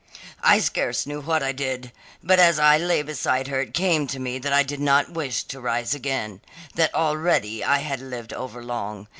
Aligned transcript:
"I 0.41 0.57
scarce 0.61 1.05
knew 1.05 1.21
what 1.21 1.43
I 1.43 1.51
did, 1.51 1.91
but 2.23 2.39
as 2.39 2.57
I 2.57 2.79
lay 2.79 3.03
beside 3.03 3.49
her 3.49 3.61
it 3.61 3.75
came 3.75 4.07
to 4.07 4.19
me 4.19 4.39
that 4.39 4.51
I 4.51 4.63
did 4.63 4.79
not 4.79 5.11
wish 5.11 5.43
to 5.43 5.61
rise 5.61 5.93
again 5.93 6.41
that 6.73 6.91
already 6.95 7.63
I 7.63 7.77
had 7.77 7.99
lived 8.01 8.33
overlong. 8.33 9.07